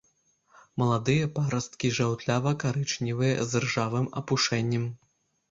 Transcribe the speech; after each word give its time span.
Маладыя 0.81 1.27
парасткі 1.35 1.91
жаўтлява-карычневыя, 1.97 3.37
з 3.53 3.63
іржавым 3.63 4.11
апушэннем. 4.25 4.91